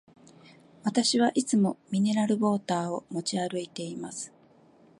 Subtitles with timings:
[0.83, 4.33] 私はいつもミネラルウォーターを持ち歩いています。